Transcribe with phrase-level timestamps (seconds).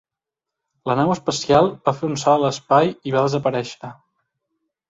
[0.91, 3.93] La nau espacial va fer un salt a l"espai i va desaparèixer.